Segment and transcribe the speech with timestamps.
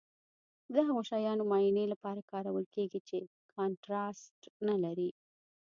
[0.73, 3.17] د هغو شیانو معاینې لپاره کارول کیږي چې
[3.53, 5.09] کانټراسټ نه لري.